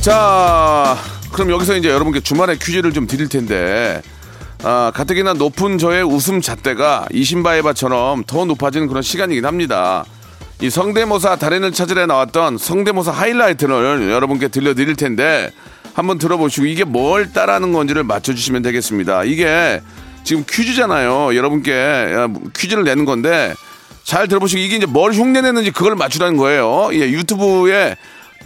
자, 0.00 0.96
그럼 1.32 1.50
여기서 1.50 1.76
이제 1.76 1.90
여러분께 1.90 2.20
주말에 2.20 2.56
퀴즈를 2.56 2.92
좀 2.92 3.06
드릴 3.06 3.28
텐데, 3.28 4.00
아, 4.62 4.90
가뜩이나 4.94 5.34
높은 5.34 5.78
저의 5.78 6.02
웃음 6.02 6.40
잣대가 6.40 7.06
이신바에바처럼 7.12 8.24
더 8.24 8.44
높아지는 8.44 8.88
그런 8.88 9.02
시간이긴 9.02 9.44
합니다. 9.44 10.04
이 10.60 10.70
성대모사 10.70 11.36
달인을 11.36 11.72
찾으러 11.72 12.06
나왔던 12.06 12.58
성대모사 12.58 13.12
하이라이트를 13.12 14.10
여러분께 14.10 14.48
들려드릴 14.48 14.96
텐데, 14.96 15.50
한번 15.94 16.18
들어보시고 16.18 16.66
이게 16.66 16.84
뭘 16.84 17.32
따라하는 17.32 17.72
건지를 17.72 18.04
맞춰주시면 18.04 18.62
되겠습니다. 18.62 19.24
이게 19.24 19.82
지금 20.24 20.44
퀴즈잖아요. 20.48 21.34
여러분께 21.36 21.72
아, 21.72 22.28
퀴즈를 22.56 22.84
내는 22.84 23.04
건데, 23.04 23.52
잘 24.08 24.26
들어보시고 24.26 24.58
이게 24.62 24.76
이제 24.76 24.86
뭘 24.86 25.12
흉내내는지 25.12 25.70
그걸 25.70 25.94
맞추라는 25.94 26.38
거예요. 26.38 26.88
예, 26.94 27.00
유튜브에 27.10 27.94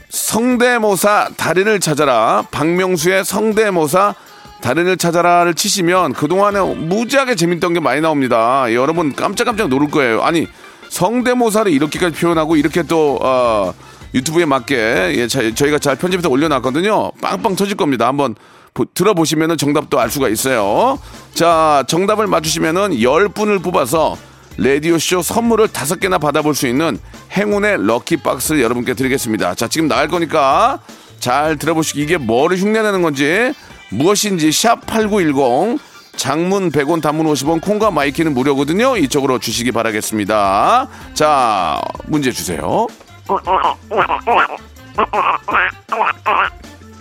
성대모사 0.09 1.29
달인을 1.37 1.79
찾아라. 1.79 2.44
박명수의 2.51 3.25
성대모사 3.25 4.16
달인을 4.61 4.96
찾아라를 4.96 5.55
치시면 5.55 6.14
그동안에 6.14 6.61
무지하게 6.61 7.37
재밌던 7.37 7.75
게 7.75 7.79
많이 7.81 8.01
나옵니다. 8.01 8.64
예, 8.70 8.75
여러분 8.75 9.14
깜짝깜짝 9.14 9.68
놀랄 9.68 9.88
거예요. 9.88 10.22
아니, 10.22 10.48
성대모사를 10.88 11.70
이렇게까지 11.70 12.16
표현하고 12.20 12.57
이렇게 12.57 12.83
또, 12.83 13.20
어, 13.22 13.72
유튜브에 14.14 14.44
맞게 14.44 15.12
예, 15.16 15.29
자- 15.29 15.55
저희가 15.55 15.79
잘 15.79 15.94
편집해서 15.94 16.29
올려놨거든요. 16.29 17.12
빵빵 17.20 17.55
터질 17.55 17.77
겁니다. 17.77 18.09
한번 18.09 18.35
보- 18.75 18.85
들어보시면 18.92 19.57
정답도 19.59 20.01
알 20.01 20.11
수가 20.11 20.29
있어요. 20.29 20.98
자, 21.35 21.85
정답을 21.87 22.27
맞추시면은 22.27 22.94
10분을 22.94 23.62
뽑아서 23.62 24.16
라디오쇼 24.58 25.22
선물을 25.22 25.68
다섯 25.68 25.98
개나 26.00 26.18
받아볼 26.18 26.54
수 26.54 26.66
있는 26.66 26.98
행운의 27.32 27.86
lucky 27.87 28.18
box를 28.18 28.62
여러분께 28.62 28.94
드리겠습니다. 28.94 29.54
자, 29.54 29.68
지금 29.68 29.88
나갈 29.88 30.08
거니까 30.08 30.80
잘 31.20 31.56
들어보시고 31.56 32.00
이게 32.00 32.16
뭐를 32.18 32.58
흉내내는 32.58 33.02
건지 33.02 33.52
무엇인지 33.90 34.50
샵8910 34.50 35.78
장문 36.16 36.70
100원 36.70 37.00
단문 37.00 37.26
50원 37.26 37.62
콩과 37.62 37.90
마이키는 37.90 38.34
무료거든요. 38.34 38.96
이쪽으로 38.96 39.38
주시기 39.38 39.72
바라겠습니다. 39.72 40.88
자, 41.14 41.80
문제 42.06 42.30
주세요. 42.30 42.86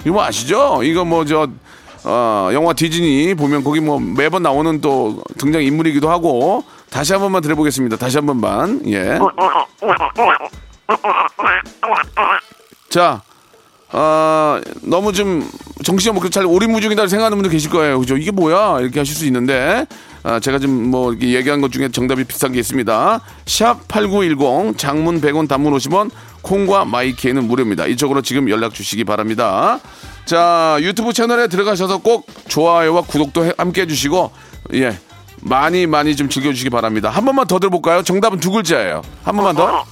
이거 0.02 0.14
뭐 0.14 0.24
아시죠? 0.24 0.82
이거 0.84 1.04
뭐저 1.06 1.48
어, 2.04 2.50
영화 2.54 2.74
디즈니 2.74 3.36
보면 3.36 3.64
거기 3.64 3.80
뭐 3.80 4.00
매번 4.00 4.44
나오는 4.44 4.82
또 4.82 5.22
등장 5.38 5.62
인물이기도 5.62 6.10
하고 6.10 6.64
다시 6.92 7.14
한 7.14 7.22
번만 7.22 7.42
들어보겠습니다. 7.42 7.96
다시 7.98 8.18
한 8.18 8.26
번만. 8.26 8.82
예. 8.88 9.18
자, 12.90 13.22
어, 13.94 14.60
너무 14.82 15.14
좀 15.14 15.50
정신이 15.84 16.16
없고 16.18 16.30
잘 16.30 16.46
오리무중이다 16.46 17.08
생각하는 17.08 17.38
분들 17.38 17.50
계실 17.52 17.72
거예요. 17.72 18.00
그죠? 18.00 18.18
이게 18.18 18.32
뭐야? 18.32 18.82
이렇게 18.82 19.00
하실 19.00 19.16
수 19.16 19.26
있는데, 19.26 19.86
아, 20.24 20.42
제가 20.42 20.60
좀뭐 20.60 21.12
이렇게 21.14 21.34
얘기한 21.34 21.62
것 21.62 21.72
중에 21.72 21.90
정답이 21.90 22.26
비슷한 22.26 22.52
게 22.52 22.60
있습니다. 22.60 23.22
샵 23.46 23.88
8910, 23.88 24.78
장문 24.78 25.22
100원, 25.22 25.48
단문 25.48 25.74
50원, 25.74 26.12
콩과 26.42 26.84
마이키에는 26.86 27.48
무료입니다. 27.48 27.86
이쪽으로 27.88 28.22
지금 28.22 28.50
연락 28.50 28.74
주시기 28.74 29.06
바랍니다. 29.06 29.80
자, 30.26 30.78
유튜브 30.82 31.14
채널에 31.14 31.48
들어가셔서 31.48 32.00
꼭 32.00 32.28
좋아요와 32.50 33.04
구독도 33.04 33.46
해- 33.46 33.54
함께 33.58 33.82
해주시고, 33.84 34.32
예. 34.74 34.98
많이 35.42 35.88
많이 35.88 36.16
좀 36.16 36.30
즐겨주시기 36.30 36.70
바랍니다. 36.70 37.10
한 37.10 37.26
번만 37.26 37.48
더 37.48 37.60
들어볼까요? 37.60 38.04
정답은 38.04 38.40
두 38.40 38.52
글자예요. 38.52 39.02
한 39.24 39.36
번만 39.36 39.56
더. 39.56 39.84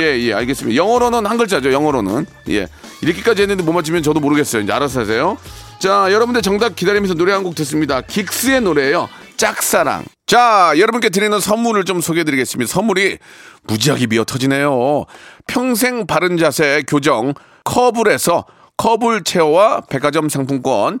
예, 0.00 0.18
예, 0.20 0.34
알겠습니다. 0.34 0.76
영어로는 0.76 1.26
한 1.26 1.36
글자죠, 1.38 1.72
영어로는. 1.72 2.26
예. 2.50 2.66
이렇게까지 3.02 3.42
했는데 3.42 3.62
못 3.62 3.72
맞추면 3.72 4.02
저도 4.02 4.20
모르겠어요. 4.20 4.62
이제 4.62 4.72
알아서 4.72 5.00
하세요. 5.00 5.36
자, 5.78 6.06
여러분들 6.10 6.42
정답 6.42 6.76
기다리면서 6.76 7.14
노래 7.14 7.32
한 7.32 7.42
곡 7.42 7.54
듣습니다. 7.56 8.00
긱스의 8.02 8.62
노래예요 8.62 9.08
짝사랑. 9.36 10.04
자, 10.26 10.72
여러분께 10.78 11.10
드리는 11.10 11.38
선물을 11.38 11.84
좀 11.84 12.00
소개해 12.00 12.24
드리겠습니다. 12.24 12.72
선물이 12.72 13.18
무지하게 13.64 14.06
미어 14.06 14.24
터지네요. 14.24 15.04
평생 15.46 16.06
바른 16.06 16.38
자세 16.38 16.82
교정 16.88 17.34
커블에서 17.64 18.46
커블 18.76 19.22
체어와 19.24 19.82
백화점 19.90 20.28
상품권, 20.28 21.00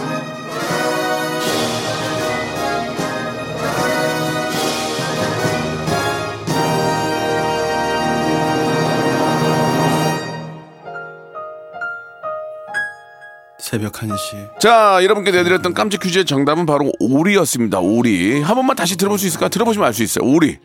새벽 13.71 13.93
1시 13.93 14.59
자, 14.59 14.99
여러분께 15.01 15.31
내드렸던 15.31 15.73
깜짝 15.73 16.01
퀴즈의 16.01 16.25
정답은 16.25 16.65
바로 16.65 16.91
오리였습니다. 16.99 17.79
오리. 17.79 18.41
한 18.41 18.55
번만 18.55 18.75
다시 18.75 18.97
들어볼 18.97 19.17
수 19.17 19.25
있을까? 19.27 19.47
들어보시면 19.47 19.87
알 19.87 19.93
수 19.93 20.03
있어요. 20.03 20.27
오리. 20.29 20.57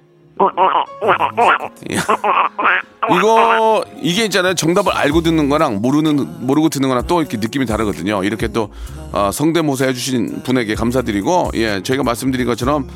이거 3.17 3.85
이게 4.03 4.25
있잖아요. 4.25 4.55
정답을 4.55 4.93
알고 4.93 5.21
듣는 5.21 5.49
거랑 5.49 5.81
모르는 5.81 6.47
모르고 6.47 6.69
듣는 6.69 6.89
거랑 6.89 7.07
또 7.07 7.21
이렇게 7.21 7.37
느낌이 7.37 7.65
다르거든요. 7.65 8.25
이렇게 8.25 8.49
또 8.49 8.71
어, 9.13 9.31
성대모사 9.33 9.87
해주신 9.87 10.43
분에게 10.43 10.75
감사드리고 10.75 11.53
예 11.55 11.81
저희가 11.85 12.03
말씀드린 12.03 12.45
것처럼 12.45 12.89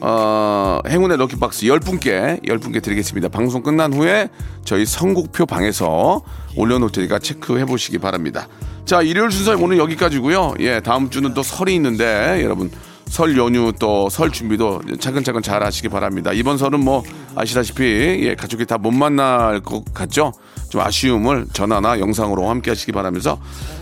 어, 0.00 0.80
행운의 0.88 1.16
럭키박스 1.18 1.66
10분께 1.66 2.44
10분께 2.46 2.82
드리겠습니다. 2.82 3.28
방송 3.28 3.62
끝난 3.62 3.92
후에 3.92 4.28
저희 4.64 4.86
선곡표 4.86 5.46
방에서 5.46 6.22
올려놓을 6.56 6.92
테니까 6.92 7.18
체크해 7.18 7.64
보시기 7.64 7.98
바랍니다. 7.98 8.48
자 8.84 9.02
일요일 9.02 9.30
순서 9.30 9.56
오늘 9.58 9.78
여기까지고요. 9.78 10.54
예 10.60 10.80
다음 10.80 11.10
주는 11.10 11.34
또 11.34 11.42
설이 11.42 11.74
있는데 11.74 12.40
여러분 12.42 12.70
설 13.06 13.36
연휴 13.38 13.72
또 13.78 14.08
설 14.10 14.30
준비도 14.30 14.82
차근차근 15.00 15.42
잘 15.42 15.62
하시기 15.62 15.88
바랍니다. 15.88 16.32
이번 16.32 16.58
설은 16.58 16.80
뭐 16.80 17.02
아시다시피 17.34 17.82
예, 18.22 18.34
가족이 18.34 18.66
다 18.66 18.78
못 18.78 18.90
만날 18.92 19.60
것 19.60 19.82
같죠? 19.92 20.32
좀 20.68 20.80
아쉬움을 20.82 21.46
전화나 21.52 21.98
영상으로 21.98 22.48
함께 22.48 22.70
하시기 22.70 22.92
바라면서 22.92 23.40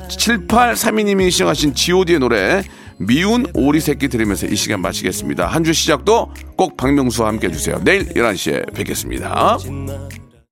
7832님이 0.08 1.30
시청하신 1.30 1.74
god의 1.74 2.18
노래 2.20 2.62
미운 2.98 3.46
오리 3.54 3.80
새끼 3.80 4.08
들으면서 4.08 4.46
이 4.46 4.56
시간 4.56 4.80
마치겠습니다. 4.80 5.46
한 5.46 5.64
주 5.64 5.72
시작도 5.72 6.32
꼭 6.56 6.76
박명수와 6.76 7.28
함께 7.28 7.48
해주세요. 7.48 7.80
내일 7.84 8.06
11시에 8.10 8.72
뵙겠습니다. 8.74 9.58